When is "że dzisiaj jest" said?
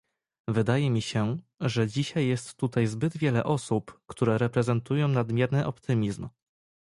1.59-2.53